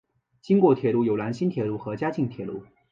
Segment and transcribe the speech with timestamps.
[0.41, 2.63] 经过铁路有兰新铁路和嘉镜铁路。